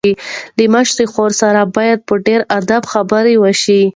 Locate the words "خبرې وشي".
2.93-3.81